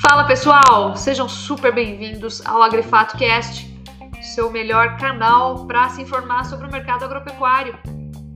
[0.00, 3.68] Fala pessoal, sejam super bem-vindos ao Agrifato Cast,
[4.22, 7.78] seu melhor canal para se informar sobre o mercado agropecuário.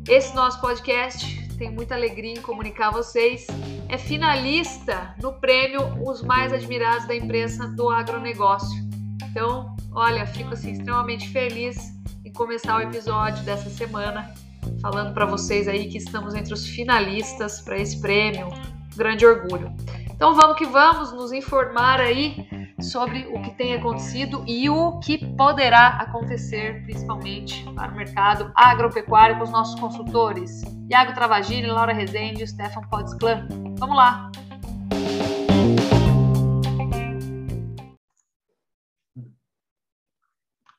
[0.08, 3.46] Esse nosso podcast tem muita alegria em comunicar a vocês.
[3.88, 8.82] É finalista no prêmio Os Mais Admirados da Imprensa do Agronegócio.
[9.30, 11.92] Então, olha, fico assim extremamente feliz
[12.24, 14.34] em começar o episódio dessa semana
[14.80, 18.48] falando para vocês aí que estamos entre os finalistas para esse prêmio.
[18.96, 19.72] Grande orgulho.
[20.10, 22.46] Então vamos que vamos nos informar aí
[22.80, 29.36] sobre o que tem acontecido e o que poderá acontecer, principalmente para o mercado agropecuário
[29.36, 30.62] com os nossos consultores.
[30.88, 33.48] Iago Travagini, Laura Rezende e Stefan Podsclan.
[33.78, 34.30] Vamos lá!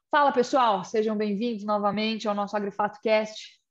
[0.10, 3.65] Fala pessoal, sejam bem-vindos novamente ao nosso Agrifato Cast.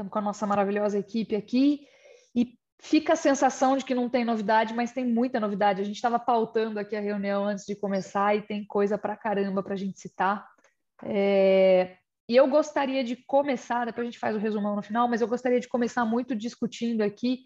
[0.00, 1.86] Estamos com a nossa maravilhosa equipe aqui
[2.34, 5.82] e fica a sensação de que não tem novidade, mas tem muita novidade.
[5.82, 9.62] A gente estava pautando aqui a reunião antes de começar e tem coisa para caramba
[9.62, 10.48] para a gente citar.
[11.04, 11.98] É...
[12.26, 15.28] E eu gostaria de começar, depois a gente faz o resumão no final, mas eu
[15.28, 17.40] gostaria de começar muito discutindo aqui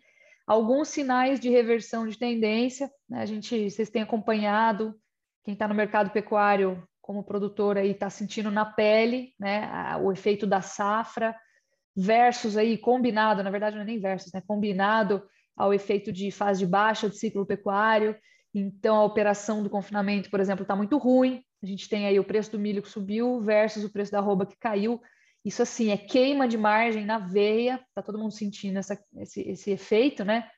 [0.46, 2.88] alguns sinais de reversão de tendência.
[3.10, 3.20] Né?
[3.20, 4.94] A gente, vocês têm acompanhado,
[5.42, 10.46] quem está no mercado pecuário como produtor aí está sentindo na pele, né, o efeito
[10.46, 11.34] da safra,
[11.96, 14.42] versus aí combinado, na verdade não é nem versus, né?
[14.46, 15.22] Combinado
[15.56, 18.16] ao efeito de fase de baixa do ciclo pecuário.
[18.52, 21.42] Então a operação do confinamento, por exemplo, está muito ruim.
[21.62, 24.46] A gente tem aí o preço do milho que subiu versus o preço da arroba
[24.46, 25.00] que caiu.
[25.44, 29.70] Isso assim é queima de margem na veia, tá todo mundo sentindo essa, esse, esse
[29.70, 30.48] efeito, né?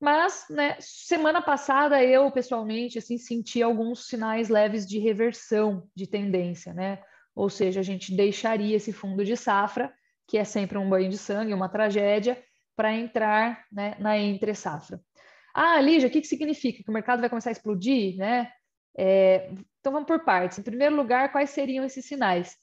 [0.00, 6.72] Mas, né, semana passada eu pessoalmente assim senti alguns sinais leves de reversão de tendência,
[6.72, 7.00] né?
[7.34, 9.92] Ou seja, a gente deixaria esse fundo de safra
[10.26, 12.42] que é sempre um banho de sangue, uma tragédia,
[12.76, 15.00] para entrar né, na entre safra.
[15.54, 16.82] Ah, Lígia, o que, que significa?
[16.82, 18.16] Que o mercado vai começar a explodir?
[18.16, 18.50] Né?
[18.96, 19.50] É,
[19.80, 20.58] então vamos por partes.
[20.58, 22.56] Em primeiro lugar, quais seriam esses sinais?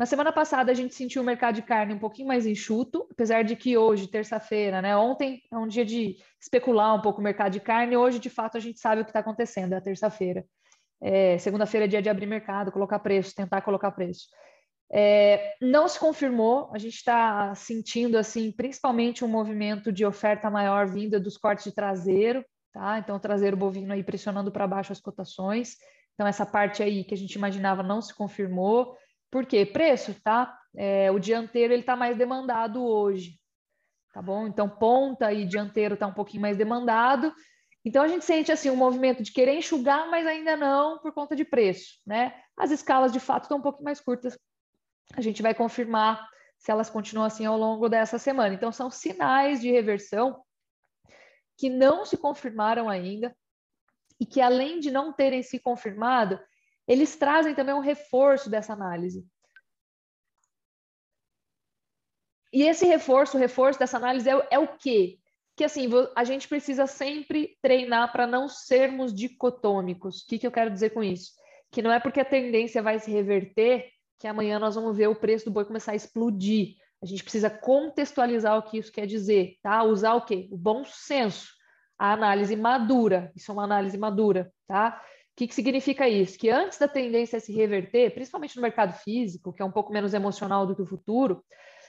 [0.00, 3.44] Na semana passada a gente sentiu o mercado de carne um pouquinho mais enxuto, apesar
[3.44, 4.96] de que hoje, terça-feira, né?
[4.96, 8.56] Ontem é um dia de especular um pouco o mercado de carne, hoje de fato
[8.56, 10.42] a gente sabe o que está acontecendo, é a terça-feira.
[11.02, 14.28] É, Segunda-feira é dia de abrir mercado, colocar preço, tentar colocar preço.
[14.92, 20.88] É, não se confirmou, a gente está sentindo assim, principalmente um movimento de oferta maior
[20.88, 22.98] vinda dos cortes de traseiro, tá?
[22.98, 25.76] Então o traseiro bovino aí pressionando para baixo as cotações.
[26.14, 28.96] Então essa parte aí que a gente imaginava não se confirmou.
[29.30, 29.64] Por quê?
[29.64, 30.58] Preço, tá?
[30.76, 33.38] É, o dianteiro ele está mais demandado hoje,
[34.12, 34.48] tá bom?
[34.48, 37.32] Então ponta e dianteiro está um pouquinho mais demandado.
[37.84, 41.36] Então a gente sente assim um movimento de querer enxugar, mas ainda não por conta
[41.36, 42.34] de preço, né?
[42.56, 44.36] As escalas de fato estão um pouquinho mais curtas
[45.14, 46.28] a gente vai confirmar
[46.58, 48.54] se elas continuam assim ao longo dessa semana.
[48.54, 50.44] Então, são sinais de reversão
[51.56, 53.36] que não se confirmaram ainda
[54.18, 56.38] e que, além de não terem se confirmado,
[56.86, 59.26] eles trazem também um reforço dessa análise.
[62.52, 65.18] E esse reforço, o reforço dessa análise é, é o quê?
[65.56, 70.22] Que assim, a gente precisa sempre treinar para não sermos dicotômicos.
[70.22, 71.32] O que, que eu quero dizer com isso?
[71.70, 75.14] Que não é porque a tendência vai se reverter que amanhã nós vamos ver o
[75.14, 76.76] preço do boi começar a explodir.
[77.02, 79.82] A gente precisa contextualizar o que isso quer dizer, tá?
[79.82, 80.46] Usar o quê?
[80.52, 81.48] O bom senso,
[81.98, 83.32] a análise madura.
[83.34, 85.00] Isso é uma análise madura, tá?
[85.32, 86.38] O que, que significa isso?
[86.38, 90.12] Que antes da tendência se reverter, principalmente no mercado físico, que é um pouco menos
[90.12, 91.42] emocional do que o futuro,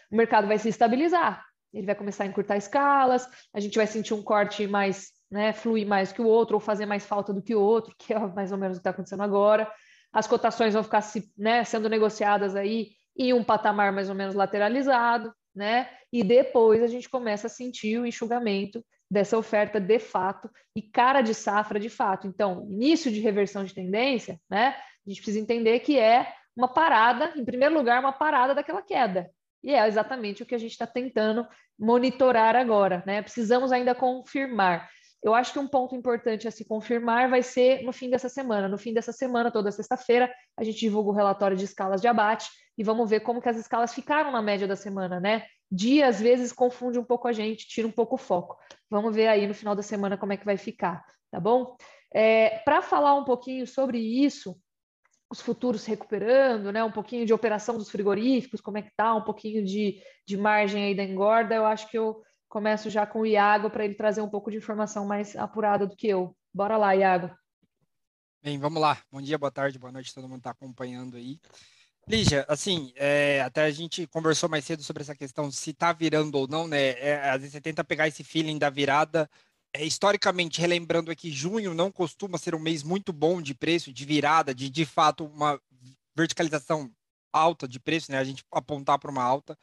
[0.09, 1.43] o mercado vai se estabilizar.
[1.73, 5.85] Ele vai começar a encurtar escalas, a gente vai sentir um corte mais, né, fluir
[5.85, 8.53] mais que o outro, ou fazer mais falta do que o outro, que é mais
[8.53, 9.69] ou menos o que está acontecendo agora
[10.13, 11.03] as cotações vão ficar
[11.37, 15.89] né, sendo negociadas aí em um patamar mais ou menos lateralizado, né?
[16.11, 21.21] E depois a gente começa a sentir o enxugamento dessa oferta de fato e cara
[21.21, 22.27] de safra de fato.
[22.27, 24.75] Então, início de reversão de tendência, né?
[25.05, 29.29] A gente precisa entender que é uma parada, em primeiro lugar, uma parada daquela queda.
[29.63, 31.47] E é exatamente o que a gente está tentando
[31.77, 33.21] monitorar agora, né?
[33.21, 34.89] Precisamos ainda confirmar.
[35.23, 38.67] Eu acho que um ponto importante a se confirmar vai ser no fim dessa semana.
[38.67, 42.49] No fim dessa semana, toda sexta-feira, a gente divulga o relatório de escalas de abate
[42.77, 45.45] e vamos ver como que as escalas ficaram na média da semana, né?
[45.71, 48.57] Dia, às vezes, confunde um pouco a gente, tira um pouco o foco.
[48.89, 51.77] Vamos ver aí no final da semana como é que vai ficar, tá bom?
[52.13, 54.59] É, Para falar um pouquinho sobre isso,
[55.31, 56.83] os futuros recuperando, né?
[56.83, 60.83] Um pouquinho de operação dos frigoríficos, como é que tá, um pouquinho de, de margem
[60.83, 64.21] aí da engorda, eu acho que eu começo já com o Iago para ele trazer
[64.21, 66.35] um pouco de informação mais apurada do que eu.
[66.53, 67.33] Bora lá, Iago.
[68.43, 69.01] Bem, vamos lá.
[69.09, 71.39] Bom dia, boa tarde, boa noite, todo mundo está acompanhando aí.
[72.05, 76.35] Lígia, assim, é, até a gente conversou mais cedo sobre essa questão se está virando
[76.35, 76.89] ou não, né?
[76.99, 79.29] É, às vezes você tenta pegar esse feeling da virada.
[79.73, 84.03] É, historicamente, relembrando aqui, junho não costuma ser um mês muito bom de preço, de
[84.03, 85.57] virada, de de fato uma
[86.13, 86.91] verticalização
[87.31, 88.17] alta de preço, né?
[88.17, 89.57] A gente apontar para uma alta.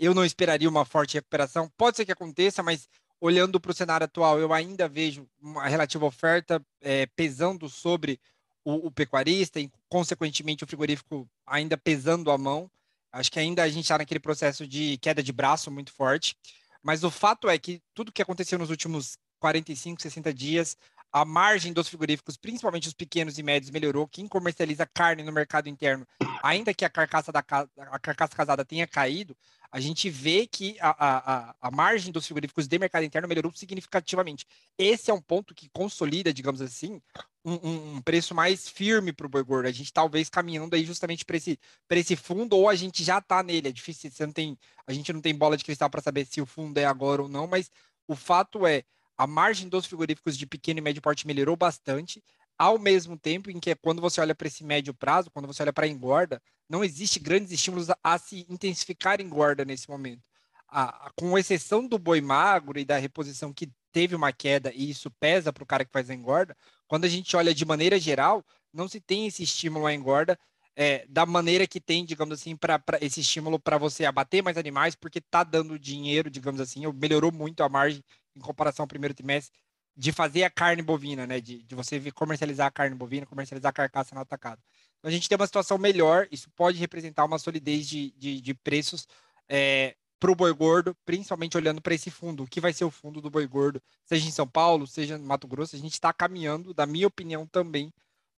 [0.00, 1.70] Eu não esperaria uma forte recuperação.
[1.76, 2.88] Pode ser que aconteça, mas
[3.20, 8.18] olhando para o cenário atual, eu ainda vejo uma relativa oferta é, pesando sobre
[8.64, 12.70] o, o, pecuarista e, consequentemente, o frigorífico ainda pesando a mão.
[13.12, 16.34] Acho que ainda a gente está naquele processo de queda de braço muito forte.
[16.82, 20.78] Mas o fato é que tudo que aconteceu nos últimos 45, 60 dias,
[21.12, 24.06] a margem dos frigoríficos, principalmente os pequenos e médios, melhorou.
[24.06, 26.06] Quem comercializa carne no mercado interno,
[26.42, 29.36] ainda que a carcaça, da, a carcaça casada tenha caído,
[29.72, 34.44] a gente vê que a, a, a margem dos frigoríficos de mercado interno melhorou significativamente.
[34.76, 37.00] Esse é um ponto que consolida, digamos assim,
[37.44, 39.66] um, um preço mais firme para o boi gordo.
[39.66, 41.58] A gente talvez caminhando aí justamente para esse,
[41.90, 43.68] esse fundo, ou a gente já está nele.
[43.68, 46.40] É difícil, você não tem, a gente não tem bola de cristal para saber se
[46.40, 47.70] o fundo é agora ou não, mas
[48.08, 48.84] o fato é
[49.20, 52.24] a margem dos frigoríficos de pequeno e médio porte melhorou bastante
[52.58, 55.74] ao mesmo tempo em que quando você olha para esse médio prazo, quando você olha
[55.74, 60.22] para a engorda, não existe grandes estímulos a, a, se intensificar a engorda nesse momento.
[60.66, 64.88] A, a, com exceção do boi magro e da reposição que teve uma queda e
[64.88, 66.56] isso pesa para o cara que faz a engorda,
[66.88, 68.42] quando a gente olha de maneira geral,
[68.72, 70.38] não se tem esse estímulo à engorda
[70.74, 74.94] é, da maneira que tem, digamos assim, para esse estímulo para você abater mais animais,
[74.94, 78.02] porque está dando dinheiro, digamos assim, melhorou muito a margem
[78.36, 79.58] em comparação ao primeiro trimestre
[79.96, 81.40] de fazer a carne bovina, né?
[81.40, 84.62] De, de você comercializar a carne bovina, comercializar a carcaça no atacado.
[84.98, 88.54] Então, a gente tem uma situação melhor, isso pode representar uma solidez de, de, de
[88.54, 89.06] preços
[89.48, 92.90] é, para o boi gordo, principalmente olhando para esse fundo, o que vai ser o
[92.90, 96.12] fundo do boi gordo, seja em São Paulo, seja no Mato Grosso, a gente está
[96.12, 97.90] caminhando, da minha opinião também,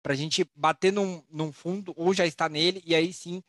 [0.02, 3.42] para a gente bater num, num fundo, ou já está nele, e aí sim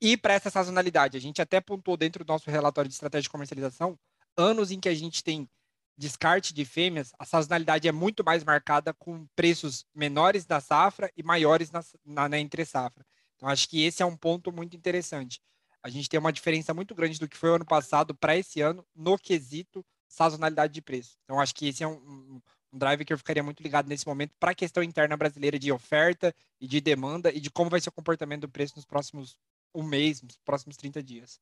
[0.00, 1.16] ir para essa sazonalidade.
[1.16, 3.98] A gente até pontuou dentro do nosso relatório de estratégia de comercialização
[4.36, 5.48] anos em que a gente tem
[5.98, 11.24] descarte de fêmeas, a sazonalidade é muito mais marcada com preços menores da safra e
[11.24, 13.04] maiores na, na, na entre safra.
[13.34, 15.40] Então, acho que esse é um ponto muito interessante.
[15.82, 18.60] A gente tem uma diferença muito grande do que foi o ano passado para esse
[18.60, 21.18] ano no quesito sazonalidade de preço.
[21.24, 22.40] Então, acho que esse é um, um,
[22.78, 26.34] drive que eu ficaria muito ligado nesse momento para a questão interna brasileira de oferta
[26.60, 29.36] e de demanda e de como vai ser o comportamento do preço nos próximos
[29.74, 31.40] um mês, nos próximos 30 dias.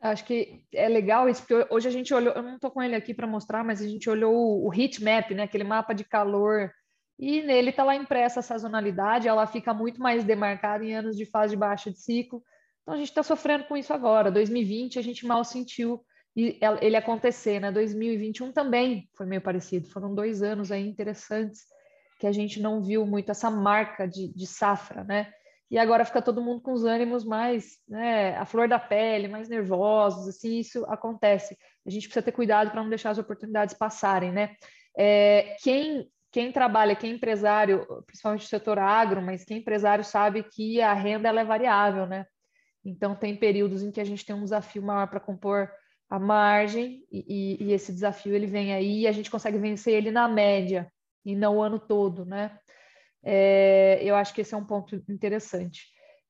[0.00, 2.94] Acho que é legal isso, porque hoje a gente olhou, eu não estou com ele
[2.94, 6.70] aqui para mostrar, mas a gente olhou o, heat map, né, aquele mapa de calor,
[7.18, 11.24] e nele está lá impressa a sazonalidade, ela fica muito mais demarcada em anos de
[11.24, 12.42] fase de baixa de ciclo.
[12.82, 14.30] Então a gente está sofrendo com isso agora.
[14.30, 16.04] 2020 a gente mal sentiu
[16.36, 17.70] ele acontecer, né?
[17.70, 19.88] 2021 também foi meio parecido.
[19.88, 21.62] Foram dois anos aí interessantes
[22.18, 25.32] que a gente não viu muito essa marca de, de safra, né?
[25.70, 29.48] E agora fica todo mundo com os ânimos mais, né, a flor da pele, mais
[29.48, 31.56] nervosos, assim, isso acontece.
[31.86, 34.54] A gente precisa ter cuidado para não deixar as oportunidades passarem, né?
[34.96, 40.04] É, quem, quem trabalha, quem é empresário, principalmente o setor agro, mas quem é empresário
[40.04, 42.26] sabe que a renda é variável, né?
[42.84, 45.70] Então, tem períodos em que a gente tem um desafio maior para compor
[46.08, 47.24] a margem, e,
[47.60, 50.92] e, e esse desafio ele vem aí e a gente consegue vencer ele na média,
[51.24, 52.56] e não o ano todo, né?
[53.24, 55.86] É, eu acho que esse é um ponto interessante.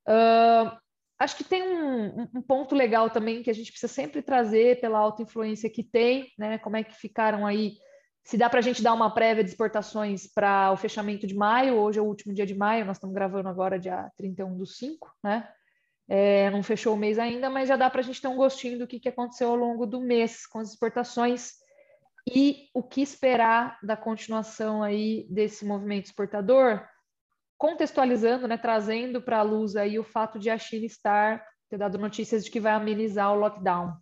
[0.08, 0.70] Uh,
[1.19, 4.99] acho que tem um, um, ponto legal também que a gente precisa sempre trazer pela
[4.99, 6.58] alta influência que tem, né?
[6.58, 7.76] Como é que ficaram aí?
[8.22, 11.74] Se dá para a gente dar uma prévia de exportações para o fechamento de maio,
[11.74, 15.13] hoje é o último dia de maio, nós estamos gravando agora dia 31 do 5,
[15.22, 15.48] né?
[16.06, 18.79] É, não fechou o mês ainda, mas já dá para a gente ter um gostinho
[18.79, 21.64] do que, que aconteceu ao longo do mês com as exportações
[22.27, 26.87] e o que esperar da continuação aí desse movimento exportador,
[27.59, 31.99] contextualizando, né, trazendo para a luz aí o fato de a China estar ter dado
[31.99, 33.97] notícias de que vai amenizar o lockdown.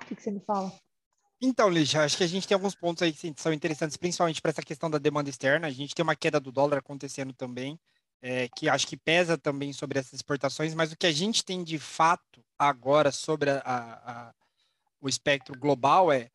[0.00, 0.72] O que, que você me fala?
[1.40, 4.50] Então, Lígia, acho que a gente tem alguns pontos aí que são interessantes, principalmente para
[4.50, 5.66] essa questão da demanda externa.
[5.66, 7.78] A gente tem uma queda do dólar acontecendo também,
[8.22, 11.62] é, que acho que pesa também sobre essas exportações, mas o que a gente tem
[11.62, 14.34] de fato agora sobre a, a, a,
[15.00, 16.30] o espectro global é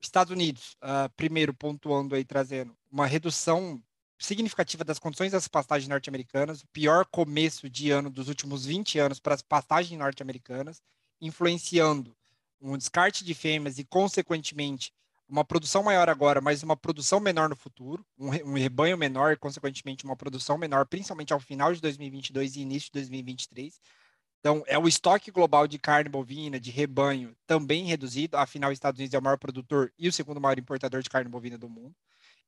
[0.00, 3.82] Estados Unidos, uh, primeiro pontuando aí, trazendo uma redução
[4.18, 9.18] significativa das condições das pastagens norte-americanas, o pior começo de ano dos últimos 20 anos
[9.18, 10.82] para as pastagens norte-americanas,
[11.20, 12.14] influenciando
[12.60, 14.92] um descarte de fêmeas e, consequentemente,
[15.26, 19.36] uma produção maior agora, mas uma produção menor no futuro, um, um rebanho menor e,
[19.36, 23.80] consequentemente, uma produção menor, principalmente ao final de 2022 e início de 2023.
[24.40, 28.38] Então, é o estoque global de carne bovina, de rebanho, também reduzido.
[28.38, 31.30] Afinal, os Estados Unidos é o maior produtor e o segundo maior importador de carne
[31.30, 31.94] bovina do mundo.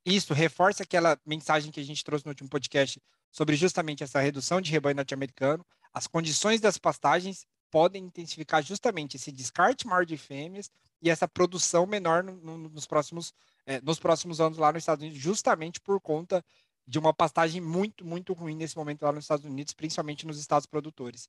[0.05, 4.61] isso reforça aquela mensagem que a gente trouxe no último podcast sobre justamente essa redução
[4.61, 5.65] de rebanho norte-americano.
[5.93, 10.71] As condições das pastagens podem intensificar justamente esse descarte maior de fêmeas
[11.01, 13.35] e essa produção menor no, no, nos, próximos,
[13.67, 16.45] é, nos próximos anos lá nos Estados Unidos, justamente por conta
[16.87, 20.67] de uma pastagem muito, muito ruim nesse momento lá nos Estados Unidos, principalmente nos estados
[20.67, 21.29] produtores.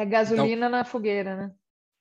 [0.00, 1.54] É gasolina então, na fogueira, né?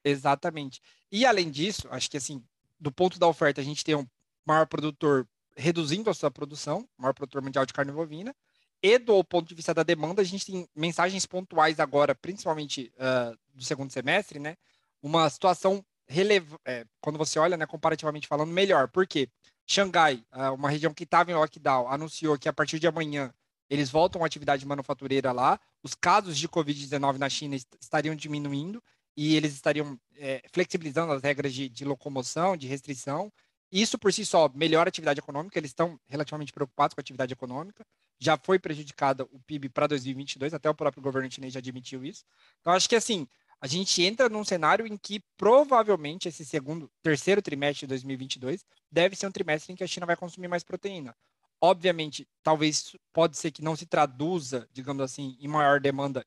[0.03, 0.81] Exatamente.
[1.11, 2.41] E além disso, acho que assim,
[2.79, 4.07] do ponto da oferta, a gente tem um
[4.45, 5.27] maior produtor
[5.57, 8.33] reduzindo a sua produção, maior produtor mundial de carne bovina,
[8.81, 13.37] e do ponto de vista da demanda, a gente tem mensagens pontuais agora, principalmente uh,
[13.53, 14.55] do segundo semestre, né?
[15.01, 18.87] Uma situação relevante, é, quando você olha, né, comparativamente falando, melhor.
[18.87, 19.29] Por quê?
[19.67, 23.33] Xangai, uh, uma região que estava em lockdown, anunciou que a partir de amanhã
[23.69, 25.59] eles voltam à atividade manufatureira lá.
[25.83, 28.83] Os casos de Covid-19 na China estariam diminuindo
[29.15, 33.31] e eles estariam é, flexibilizando as regras de, de locomoção, de restrição.
[33.71, 37.33] Isso por si só melhora a atividade econômica, eles estão relativamente preocupados com a atividade
[37.33, 37.85] econômica.
[38.19, 42.23] Já foi prejudicada o PIB para 2022, até o próprio governo chinês já admitiu isso.
[42.59, 43.27] Então, acho que assim,
[43.61, 49.15] a gente entra num cenário em que provavelmente esse segundo, terceiro trimestre de 2022 deve
[49.15, 51.15] ser um trimestre em que a China vai consumir mais proteína.
[51.61, 56.25] Obviamente, talvez pode ser que não se traduza, digamos assim, em maior demanda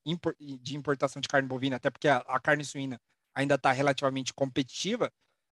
[0.61, 3.01] de importação de carne bovina, até porque a, a carne suína
[3.35, 5.11] ainda está relativamente competitiva,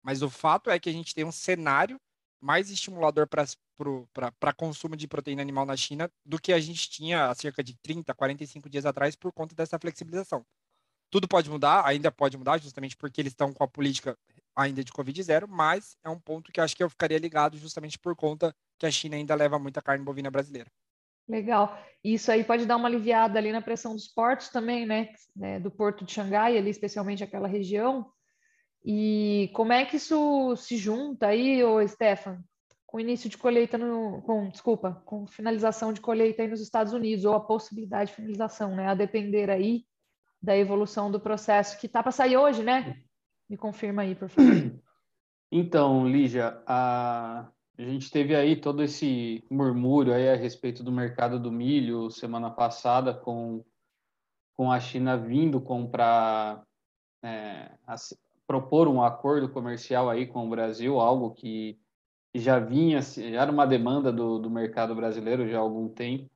[0.03, 2.01] mas o fato é que a gente tem um cenário
[2.41, 7.35] mais estimulador para consumo de proteína animal na China do que a gente tinha há
[7.35, 10.45] cerca de 30, 45 dias atrás por conta dessa flexibilização.
[11.11, 14.17] Tudo pode mudar, ainda pode mudar, justamente porque eles estão com a política
[14.57, 17.99] ainda de Covid zero, mas é um ponto que acho que eu ficaria ligado justamente
[17.99, 20.71] por conta que a China ainda leva muita carne bovina brasileira.
[21.27, 21.79] Legal.
[22.03, 25.09] Isso aí pode dar uma aliviada ali na pressão dos portos também, né?
[25.41, 28.07] É, do porto de Xangai, ali especialmente aquela região,
[28.85, 32.45] e como é que isso se junta aí, ô Stefan,
[32.85, 37.25] com início de colheita no, com, desculpa, com finalização de colheita aí nos Estados Unidos,
[37.25, 38.89] ou a possibilidade de finalização, né?
[38.89, 39.87] A depender aí
[40.41, 43.03] da evolução do processo que está para sair hoje, né?
[43.49, 44.45] Me confirma aí, por favor.
[45.57, 47.49] Então, Lígia, a,
[47.79, 52.51] a gente teve aí todo esse murmúrio aí a respeito do mercado do milho semana
[52.51, 53.65] passada com,
[54.57, 56.67] com a China vindo comprar
[57.23, 57.71] é,
[58.49, 61.79] propor um acordo comercial aí com o Brasil, algo que
[62.35, 66.29] já vinha, já era uma demanda do, do mercado brasileiro já há algum tempo.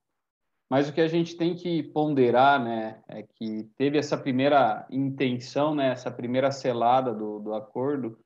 [0.69, 5.75] Mas o que a gente tem que ponderar, né, é que teve essa primeira intenção,
[5.75, 8.19] né, essa primeira selada do, do acordo,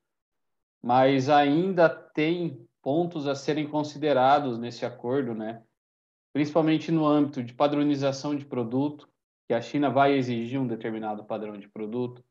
[0.81, 5.63] mas ainda tem pontos a serem considerados nesse acordo, né,
[6.33, 9.07] principalmente no âmbito de padronização de produto,
[9.47, 12.23] que a China vai exigir um determinado padrão de produto,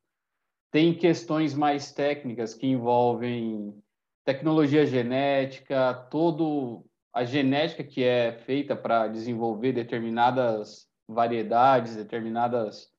[0.71, 3.83] tem questões mais técnicas que envolvem
[4.25, 12.90] tecnologia genética, todo a genética que é feita para desenvolver determinadas variedades, determinadas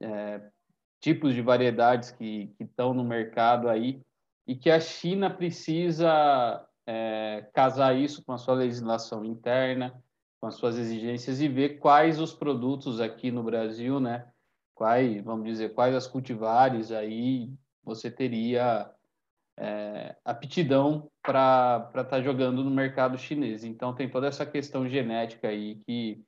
[0.00, 0.40] é,
[1.00, 4.00] tipos de variedades que, estão no mercado aí
[4.46, 10.02] e que a China precisa é, casar isso com a sua legislação interna,
[10.40, 14.26] com as suas exigências e ver quais os produtos aqui no Brasil, né,
[14.74, 17.52] quais, vamos dizer, quais as cultivares aí
[17.82, 18.90] você teria
[19.58, 23.64] é, aptidão para estar tá jogando no mercado chinês.
[23.64, 26.22] Então, tem toda essa questão genética aí que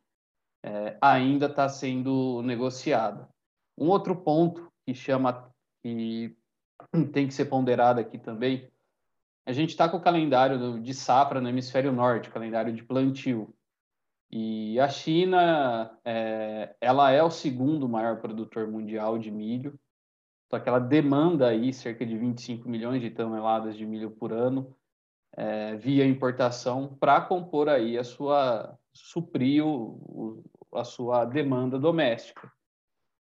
[0.64, 3.28] é, ainda está sendo negociada.
[3.76, 5.50] Um outro ponto que chama,
[5.82, 6.36] que
[7.12, 8.68] tem que ser ponderado aqui também,
[9.46, 13.54] a gente está com o calendário de safra no hemisfério norte, calendário de plantio.
[14.30, 19.78] E a China, é, ela é o segundo maior produtor mundial de milho,
[20.50, 24.74] só que ela demanda aí cerca de 25 milhões de toneladas de milho por ano
[25.36, 30.42] é, via importação para compor aí a sua suprir o,
[30.74, 32.50] a sua demanda doméstica.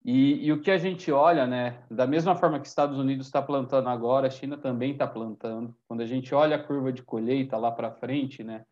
[0.04, 3.40] E, e, o que a gente olha, né, da mesma forma que Estados Unidos está
[3.40, 5.74] plantando agora, a China também está plantando.
[5.88, 8.66] Quando a gente olha a curva de colheita lá para frente, né,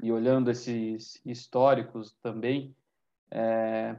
[0.00, 2.74] e olhando esses históricos também,
[3.32, 3.96] é,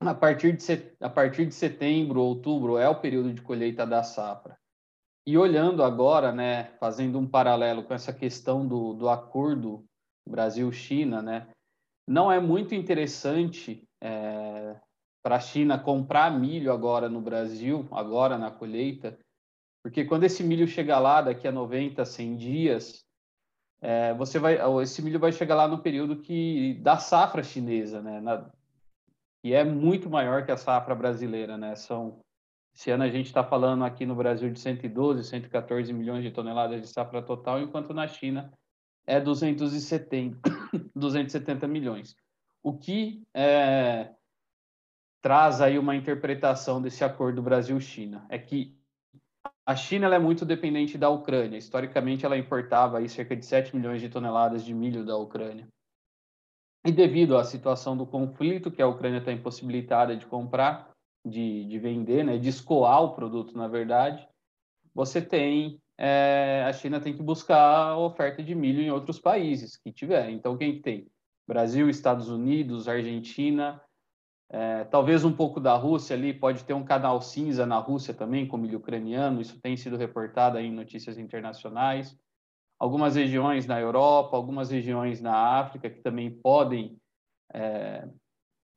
[0.00, 0.64] a, partir de
[1.00, 4.58] a partir de setembro, outubro, é o período de colheita da safra.
[5.26, 9.84] E olhando agora, né, fazendo um paralelo com essa questão do, do acordo
[10.26, 11.48] Brasil-China, né,
[12.08, 14.80] não é muito interessante é,
[15.22, 19.18] para a China comprar milho agora no Brasil, agora na colheita,
[19.82, 23.04] porque quando esse milho chegar lá daqui a 90, 100 dias,
[23.82, 28.20] é, você vai, esse milho vai chegar lá no período que da safra chinesa, né?
[28.20, 28.50] Na,
[29.42, 31.74] e é muito maior que a safra brasileira, né?
[31.74, 32.20] São
[32.74, 36.80] esse ano a gente está falando aqui no Brasil de 112, 114 milhões de toneladas
[36.80, 38.52] de safra total, enquanto na China
[39.06, 40.38] é 270,
[40.94, 42.14] 270 milhões.
[42.62, 44.14] O que é,
[45.20, 48.78] traz aí uma interpretação desse acordo Brasil-China é que
[49.66, 51.56] a China é muito dependente da Ucrânia.
[51.56, 55.68] Historicamente, ela importava aí cerca de 7 milhões de toneladas de milho da Ucrânia.
[56.84, 60.90] E devido à situação do conflito, que a Ucrânia está impossibilitada de comprar,
[61.26, 64.26] de, de vender, né, de escoar o produto, na verdade,
[64.94, 69.92] você tem é, a China tem que buscar oferta de milho em outros países que
[69.92, 70.30] tiver.
[70.30, 71.06] Então, quem que tem?
[71.46, 73.78] Brasil, Estados Unidos, Argentina,
[74.48, 78.48] é, talvez um pouco da Rússia ali, pode ter um canal cinza na Rússia também,
[78.48, 82.16] com milho ucraniano, isso tem sido reportado em notícias internacionais.
[82.80, 86.98] Algumas regiões na Europa, algumas regiões na África que também podem
[87.52, 88.08] é,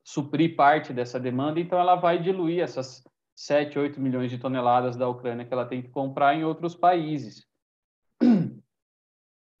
[0.04, 3.02] suprir parte dessa demanda, então ela vai diluir essas
[3.34, 7.46] 7, 8 milhões de toneladas da Ucrânia que ela tem que comprar em outros países.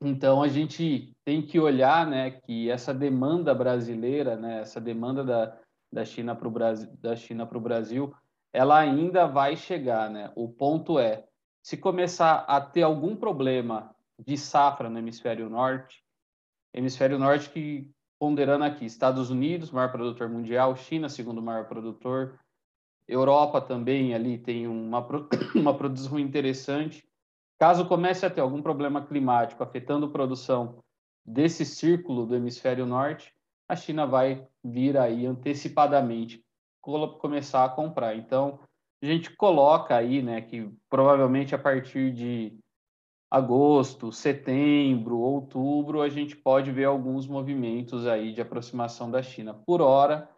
[0.02, 5.58] Então a gente tem que olhar, né, que essa demanda brasileira, né, essa demanda da,
[5.90, 8.14] da China para o Brasil, da China para o Brasil,
[8.52, 10.30] ela ainda vai chegar, né?
[10.36, 11.24] O ponto é,
[11.62, 16.02] se começar a ter algum problema de safra no hemisfério norte,
[16.72, 22.38] hemisfério norte que ponderando aqui, Estados Unidos, maior produtor mundial, China, segundo maior produtor,
[23.06, 25.06] Europa também ali tem uma,
[25.54, 27.06] uma produção interessante.
[27.58, 30.78] Caso comece a ter algum problema climático afetando a produção
[31.24, 33.32] desse círculo do hemisfério norte,
[33.68, 36.44] a China vai vir aí antecipadamente
[36.82, 38.14] começar a comprar.
[38.14, 38.60] Então,
[39.02, 42.58] a gente coloca aí, né, que provavelmente a partir de
[43.34, 49.52] agosto, setembro, outubro, a gente pode ver alguns movimentos aí de aproximação da China.
[49.52, 50.30] Por hora,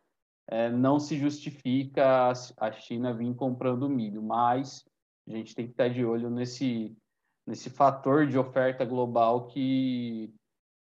[0.48, 4.82] é, não se justifica a China vir comprando milho, mas
[5.28, 6.96] a gente tem que estar de olho nesse,
[7.46, 10.32] nesse fator de oferta global que,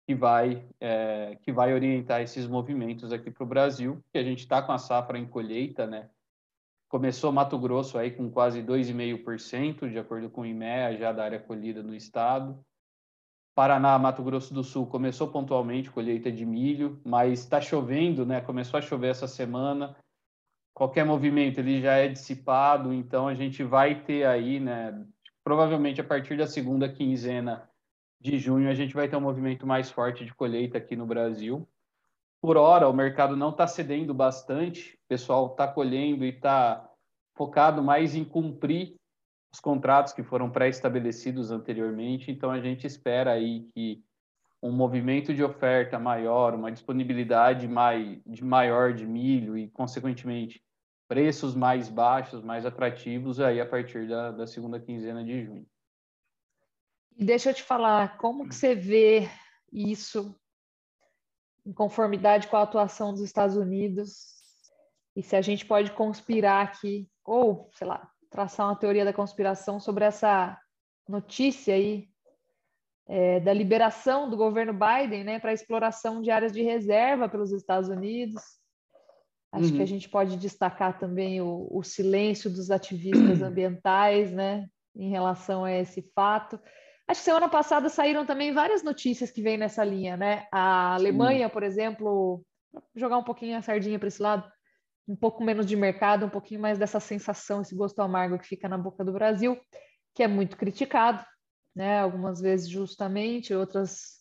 [0.07, 4.39] que, vai, é, que vai orientar esses movimentos aqui para o Brasil, que a gente
[4.39, 6.09] está com a safra em colheita, né?
[6.89, 11.39] Começou Mato Grosso aí com quase 2,5%, de acordo com o IMEA, já da área
[11.39, 12.57] colhida no estado.
[13.53, 18.39] Paraná, Mato Grosso do Sul começou pontualmente colheita de milho, mas está chovendo, né?
[18.39, 19.97] Começou a chover essa semana.
[20.73, 25.03] Qualquer movimento ele já é dissipado, então a gente vai ter aí, né?
[25.43, 27.67] Provavelmente a partir da segunda quinzena
[28.21, 31.67] de junho a gente vai ter um movimento mais forte de colheita aqui no Brasil.
[32.47, 36.89] Por hora, o mercado não está cedendo bastante, o pessoal está colhendo e está
[37.35, 38.95] focado mais em cumprir
[39.51, 44.01] os contratos que foram pré-estabelecidos anteriormente, então a gente espera aí que
[44.63, 50.63] um movimento de oferta maior, uma disponibilidade mai, de maior de milho e, consequentemente,
[51.05, 55.67] preços mais baixos, mais atrativos aí a partir da, da segunda quinzena de junho.
[57.11, 59.27] Deixa eu te falar, como que você vê
[59.69, 60.33] isso
[61.67, 64.37] em conformidade com a atuação dos Estados Unidos?
[65.13, 69.79] E se a gente pode conspirar aqui, ou, sei lá, traçar uma teoria da conspiração
[69.79, 70.57] sobre essa
[71.07, 72.07] notícia aí
[73.05, 77.89] é, da liberação do governo Biden né, para exploração de áreas de reserva pelos Estados
[77.89, 78.41] Unidos.
[79.51, 79.71] Acho uhum.
[79.71, 79.87] que a uhum.
[79.87, 86.01] gente pode destacar também o, o silêncio dos ativistas ambientais né, em relação a esse
[86.13, 86.59] fato.
[87.07, 90.45] Acho que semana passada saíram também várias notícias que vêm nessa linha, né?
[90.51, 91.53] A Alemanha, Sim.
[91.53, 92.45] por exemplo,
[92.93, 94.43] jogar um pouquinho a sardinha para esse lado,
[95.07, 98.67] um pouco menos de mercado, um pouquinho mais dessa sensação, esse gosto amargo que fica
[98.67, 99.57] na boca do Brasil,
[100.13, 101.25] que é muito criticado,
[101.73, 102.01] né?
[102.01, 104.17] Algumas vezes justamente, outras,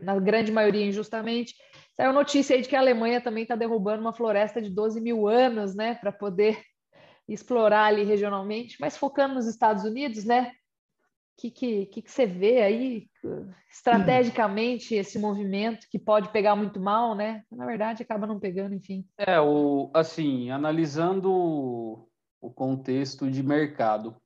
[0.00, 1.54] na grande maioria, injustamente.
[1.94, 5.28] Saiu notícia aí de que a Alemanha também está derrubando uma floresta de 12 mil
[5.28, 5.96] anos, né?
[5.96, 6.58] Para poder
[7.28, 10.52] explorar ali regionalmente, mas focando nos Estados Unidos, né?
[11.36, 13.08] Que, que, que, você vê aí
[13.70, 17.42] estrategicamente esse movimento que pode pegar muito mal, né?
[17.50, 19.04] Na verdade, acaba não pegando, enfim.
[19.16, 21.30] É, o, assim, analisando
[22.40, 24.16] o contexto de mercado,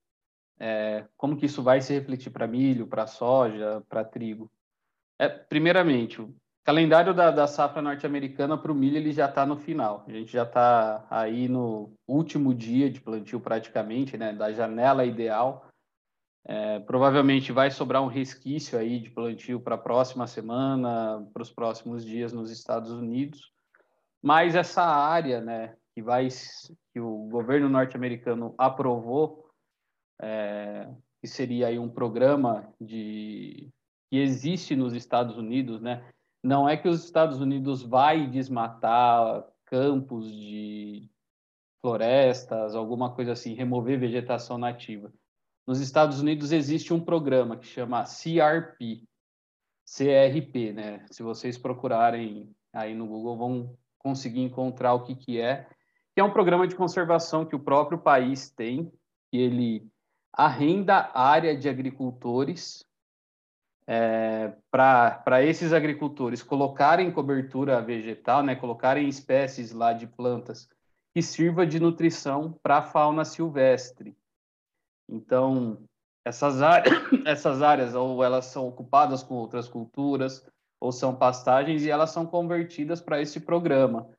[0.59, 4.51] é, como que isso vai se refletir para milho, para soja, para trigo?
[5.19, 9.57] É, primeiramente, o calendário da, da safra norte-americana para o milho ele já está no
[9.57, 10.05] final.
[10.09, 14.33] A gente já está aí no último dia de plantio praticamente, né?
[14.33, 15.66] Da janela ideal
[16.49, 21.51] é, provavelmente vai sobrar um resquício aí de plantio para a próxima semana, para os
[21.51, 23.53] próximos dias nos Estados Unidos.
[24.23, 26.29] Mas essa área, né, que vai
[26.93, 29.51] que o governo norte-americano aprovou,
[30.23, 30.89] é,
[31.21, 33.69] que seria aí um programa de
[34.09, 36.09] que existe nos Estados Unidos, né?
[36.45, 41.11] Não é que os Estados Unidos vai desmatar campos de
[41.81, 45.13] florestas, alguma coisa assim, remover vegetação nativa
[45.67, 49.03] nos Estados Unidos existe um programa que chama CRP,
[49.85, 51.05] CRP, né?
[51.11, 55.69] Se vocês procurarem aí no Google, vão conseguir encontrar o que, que é.
[56.15, 58.93] Que é um programa de conservação que o próprio país tem,
[59.31, 59.91] que ele
[60.33, 62.85] arrenda área de agricultores
[63.87, 70.69] é, para esses agricultores colocarem cobertura vegetal, né, colocarem espécies lá de plantas
[71.15, 74.17] que sirva de nutrição para a fauna silvestre.
[75.09, 75.79] Então,
[76.25, 80.47] essas áreas, essas áreas ou elas são ocupadas com outras culturas
[80.81, 84.11] ou são pastagens e elas são convertidas para esse programa.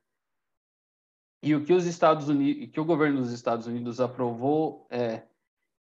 [1.43, 5.23] E o que os Estados Unidos, que o governo dos Estados Unidos aprovou é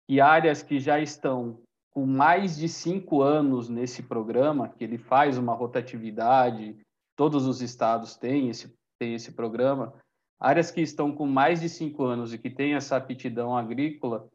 [0.08, 5.38] que áreas que já estão com mais de cinco anos nesse programa, que ele faz
[5.38, 6.80] uma rotatividade,
[7.16, 9.94] todos os estados têm esse, têm esse programa,
[10.40, 14.30] áreas que estão com mais de cinco anos e que têm essa aptidão agrícola,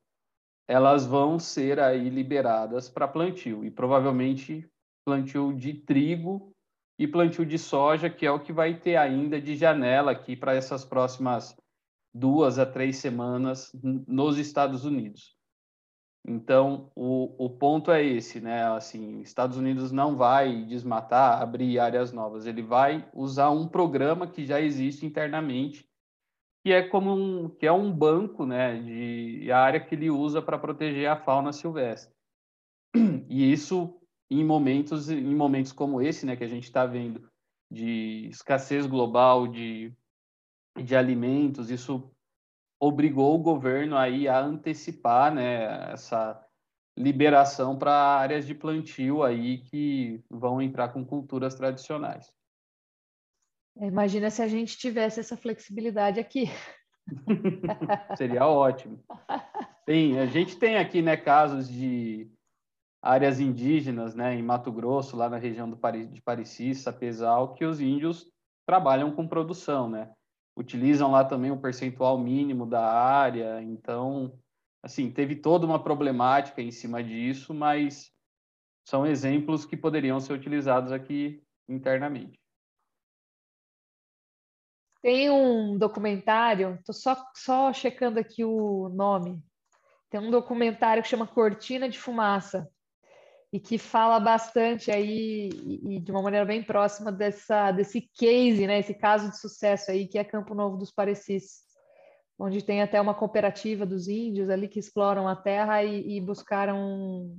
[0.67, 4.69] elas vão ser aí liberadas para plantio e provavelmente
[5.05, 6.53] plantio de trigo
[6.99, 10.55] e plantio de soja, que é o que vai ter ainda de janela aqui para
[10.55, 11.57] essas próximas
[12.15, 15.37] duas a três semanas nos Estados Unidos.
[16.27, 18.65] Então, o, o ponto é esse, né?
[18.75, 24.47] Assim, Estados Unidos não vai desmatar, abrir áreas novas, ele vai usar um programa que
[24.47, 25.87] já existe internamente
[26.65, 30.59] que é como um, que é um banco, né, de área que ele usa para
[30.59, 32.15] proteger a fauna silvestre.
[33.29, 34.01] E isso
[34.31, 37.29] em momentos em momentos como esse, né, que a gente está vendo
[37.71, 39.93] de escassez global de
[40.77, 42.11] de alimentos, isso
[42.81, 46.45] obrigou o governo aí a antecipar, né, essa
[46.99, 52.35] liberação para áreas de plantio aí que vão entrar com culturas tradicionais.
[53.77, 56.49] Imagina se a gente tivesse essa flexibilidade aqui.
[58.17, 59.03] Seria ótimo.
[59.85, 62.31] Tem, a gente tem aqui, né, casos de
[63.03, 67.65] áreas indígenas, né, em Mato Grosso, lá na região do Pari, de Parecis, Sapezal, que
[67.65, 68.33] os índios
[68.67, 70.11] trabalham com produção, né?
[70.57, 74.39] Utilizam lá também um percentual mínimo da área, então,
[74.83, 78.11] assim, teve toda uma problemática em cima disso, mas
[78.89, 82.44] são exemplos que poderiam ser utilizados aqui internamente.
[85.05, 89.39] Tem um documentário, estou só, só checando aqui o nome.
[90.09, 92.67] Tem um documentário que chama Cortina de Fumaça
[93.53, 98.67] e que fala bastante aí e, e de uma maneira bem próxima dessa desse case,
[98.67, 101.65] né, esse caso de sucesso aí que é Campo Novo dos Parecis,
[102.39, 107.31] onde tem até uma cooperativa dos índios ali que exploram a terra e, e buscaram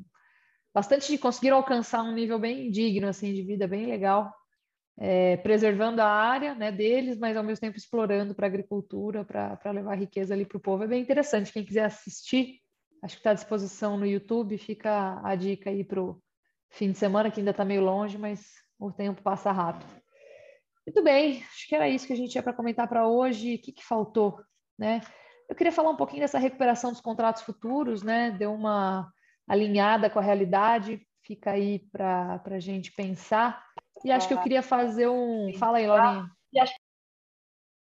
[0.71, 4.31] bastante conseguiram alcançar um nível bem digno assim de vida bem legal
[4.97, 9.71] é, preservando a área né, deles, mas ao mesmo tempo explorando para a agricultura, para
[9.71, 10.83] levar riqueza ali para o povo.
[10.83, 11.51] É bem interessante.
[11.51, 12.59] Quem quiser assistir,
[13.03, 14.57] acho que está à disposição no YouTube.
[14.57, 16.21] Fica a dica aí para o
[16.69, 18.45] fim de semana, que ainda está meio longe, mas
[18.79, 19.85] o tempo passa rápido.
[20.87, 23.55] Muito bem, acho que era isso que a gente tinha para comentar para hoje.
[23.55, 24.39] O que, que faltou?
[24.77, 25.01] Né?
[25.49, 28.31] Eu queria falar um pouquinho dessa recuperação dos contratos futuros, né?
[28.31, 29.11] Deu uma
[29.47, 33.63] alinhada com a realidade, fica aí para a gente pensar.
[34.03, 35.51] E acho que eu queria fazer um.
[35.57, 36.31] Fala aí, Laurinha.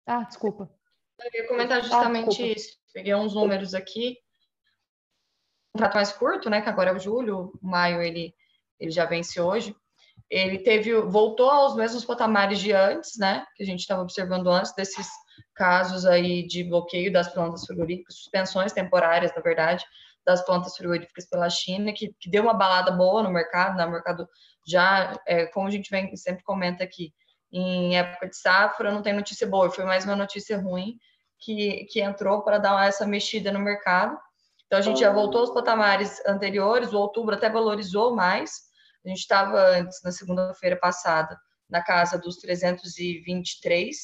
[0.07, 0.71] Ah, desculpa.
[1.19, 2.77] Eu ia comentar ah, justamente ah, isso.
[2.93, 4.19] Peguei uns números aqui.
[5.75, 6.61] Um contrato mais curto, né?
[6.61, 8.35] Que agora é o julho, maio ele,
[8.79, 9.75] ele já vence hoje.
[10.29, 13.47] Ele teve, voltou aos mesmos patamares de antes, né?
[13.57, 15.09] Que a gente estava observando antes desses
[15.55, 19.85] casos aí de bloqueio das plantas frigoríficas, suspensões temporárias, na verdade,
[20.25, 24.29] das plantas frigoríficas pela China, que, que deu uma balada boa no mercado, no mercado
[24.67, 27.13] já, é, como a gente vem sempre comenta aqui,
[27.53, 30.97] em época de safra não tem notícia boa, foi mais uma notícia ruim
[31.39, 34.17] que, que entrou para dar essa mexida no mercado.
[34.67, 38.73] Então a gente já voltou aos patamares anteriores, o outubro até valorizou mais.
[39.05, 43.97] A gente estava antes, na segunda-feira passada, na casa dos 323,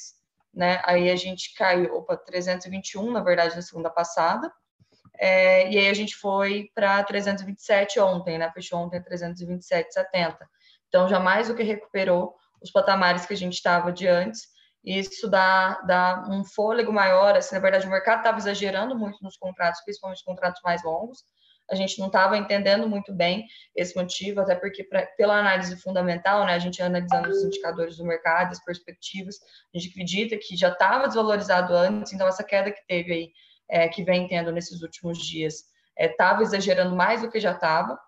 [0.53, 0.83] né?
[0.85, 4.53] Aí a gente caiu, opa, 321, na verdade, na segunda passada.
[5.19, 8.51] É, e aí a gente foi para 327 ontem, né?
[8.53, 10.37] Fechou ontem 327,70.
[10.89, 14.43] Então já mais do que recuperou os patamares que a gente estava de antes.
[14.85, 17.37] Isso dá, dá um fôlego maior.
[17.37, 21.25] Assim, na verdade, o mercado estava exagerando muito nos contratos, principalmente os contratos mais longos.
[21.71, 26.47] A gente não estava entendendo muito bem esse motivo, até porque, pra, pela análise fundamental,
[26.47, 29.37] né, a gente analisando os indicadores do mercado, as perspectivas,
[29.75, 33.33] a gente acredita que já estava desvalorizado antes, então essa queda que teve aí
[33.69, 35.65] é, que vem tendo nesses últimos dias
[35.99, 37.99] estava é, exagerando mais do que já estava,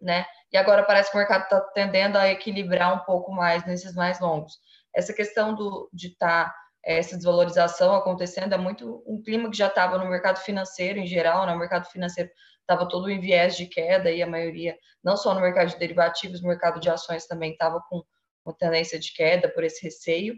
[0.00, 0.26] né?
[0.52, 4.20] E agora parece que o mercado está tendendo a equilibrar um pouco mais nesses mais
[4.20, 4.58] longos.
[4.94, 6.54] Essa questão do, de estar tá,
[6.84, 11.44] essa desvalorização acontecendo, é muito um clima que já estava no mercado financeiro em geral,
[11.44, 11.52] né?
[11.52, 12.30] o mercado financeiro
[12.60, 16.40] estava todo em viés de queda e a maioria, não só no mercado de derivativos,
[16.40, 18.02] no mercado de ações também estava com
[18.44, 20.36] uma tendência de queda por esse receio,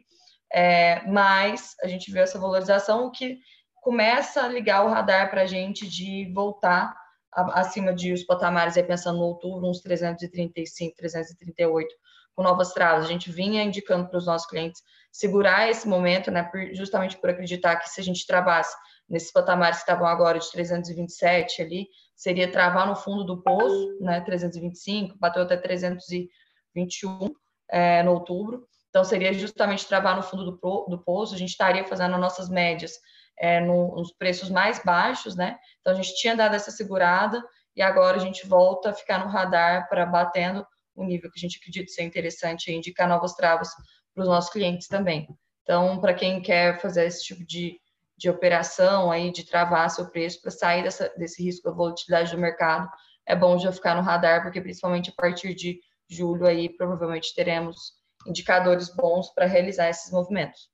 [0.51, 3.39] é, mas a gente viu essa valorização, o que
[3.83, 6.95] começa a ligar o radar para a gente de voltar
[7.33, 11.95] acima de os patamares, aí pensando no outubro, uns 335, 338,
[12.35, 13.05] com novas travas.
[13.05, 17.77] A gente vinha indicando para os nossos clientes segurar esse momento, né, justamente por acreditar
[17.77, 18.77] que se a gente travasse
[19.09, 24.21] nesses patamares que estavam agora de 327 ali, seria travar no fundo do poço, né,
[24.21, 27.31] 325, bateu até 321
[27.71, 31.85] é, no outubro, então seria justamente travar no fundo do, do poço, a gente estaria
[31.85, 32.93] fazendo nossas médias
[33.41, 37.43] é, no, nos preços mais baixos, né, então a gente tinha dado essa segurada
[37.77, 41.41] e agora a gente volta a ficar no radar para batendo o nível que a
[41.41, 43.71] gente acredita ser interessante e indicar novas travas
[44.13, 45.29] para os nossos clientes também.
[45.63, 47.79] Então, para quem quer fazer esse tipo de,
[48.17, 52.39] de operação aí, de travar seu preço para sair dessa, desse risco da volatilidade do
[52.39, 52.89] mercado,
[53.27, 57.93] é bom já ficar no radar, porque principalmente a partir de julho aí provavelmente teremos
[58.27, 60.69] indicadores bons para realizar esses movimentos.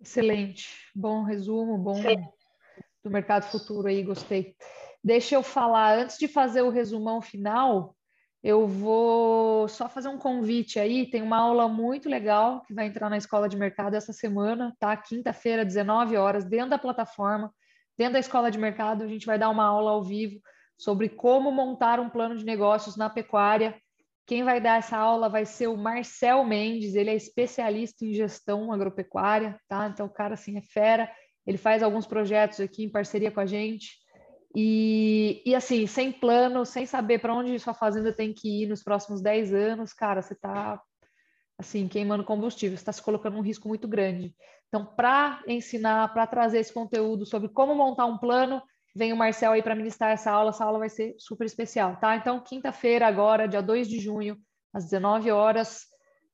[0.00, 2.02] Excelente, bom resumo, bom
[3.02, 4.54] do mercado futuro aí, gostei.
[5.02, 7.94] Deixa eu falar, antes de fazer o resumão final,
[8.42, 11.08] eu vou só fazer um convite aí.
[11.08, 14.96] Tem uma aula muito legal que vai entrar na escola de mercado essa semana, tá?
[14.96, 17.52] Quinta-feira, 19 horas, dentro da plataforma,
[17.96, 19.04] dentro da escola de mercado.
[19.04, 20.40] A gente vai dar uma aula ao vivo
[20.78, 23.78] sobre como montar um plano de negócios na pecuária.
[24.30, 28.72] Quem vai dar essa aula vai ser o Marcel Mendes, ele é especialista em gestão
[28.72, 29.88] agropecuária, tá?
[29.88, 31.10] Então, o cara assim é fera.
[31.44, 33.88] Ele faz alguns projetos aqui em parceria com a gente.
[34.54, 38.84] E, e assim, sem plano, sem saber para onde sua fazenda tem que ir nos
[38.84, 40.80] próximos 10 anos, cara, você está
[41.58, 44.32] assim, queimando combustível, está se colocando um risco muito grande.
[44.68, 48.62] Então, para ensinar, para trazer esse conteúdo sobre como montar um plano,
[48.94, 50.50] vem o Marcel aí para ministrar essa aula.
[50.50, 52.16] Essa aula vai ser super especial, tá?
[52.16, 54.36] Então, quinta-feira, agora, dia 2 de junho,
[54.72, 55.86] às 19 horas,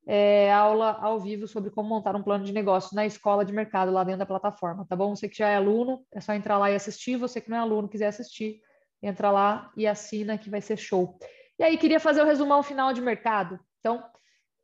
[0.06, 3.90] é, aula ao vivo sobre como montar um plano de negócio na escola de mercado
[3.90, 5.14] lá dentro da plataforma, tá bom?
[5.14, 7.16] Você que já é aluno, é só entrar lá e assistir.
[7.16, 8.60] Você que não é aluno, quiser assistir,
[9.02, 11.18] entra lá e assina que vai ser show.
[11.58, 13.58] E aí, queria fazer o resumão final de mercado.
[13.80, 14.04] Então,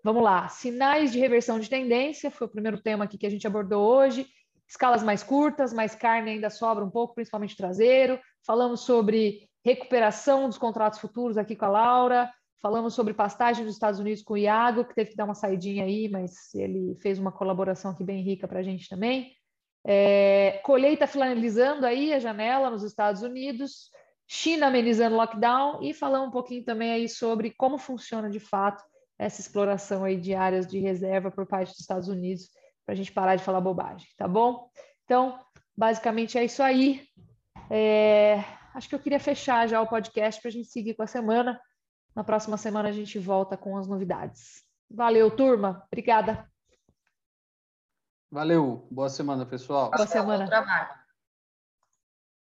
[0.05, 0.49] vamos lá.
[0.49, 4.27] Sinais de reversão de tendência, foi o primeiro tema aqui que a gente abordou hoje.
[4.73, 8.19] Escalas mais curtas, mais carne ainda sobra um pouco, principalmente traseiro.
[8.43, 12.33] Falamos sobre recuperação dos contratos futuros aqui com a Laura.
[12.59, 15.85] Falamos sobre pastagem dos Estados Unidos com o Iago, que teve que dar uma saidinha
[15.85, 19.37] aí, mas ele fez uma colaboração aqui bem rica para a gente também.
[19.85, 23.91] É, colheita finalizando aí a janela nos Estados Unidos,
[24.27, 28.83] China amenizando lockdown e falamos um pouquinho também aí sobre como funciona de fato
[29.19, 32.49] essa exploração aí de áreas de reserva por parte dos Estados Unidos,
[32.85, 34.71] para a gente parar de falar bobagem, tá bom?
[35.05, 35.39] Então,
[35.77, 37.07] basicamente é isso aí.
[37.71, 41.07] É, acho que eu queria fechar já o podcast para a gente seguir com a
[41.07, 41.61] semana.
[42.15, 44.63] Na próxima semana a gente volta com as novidades.
[44.91, 45.83] Valeu, turma.
[45.87, 46.47] Obrigada.
[48.31, 48.87] Valeu.
[48.91, 49.91] Boa semana, pessoal.
[49.91, 51.02] Boa semana.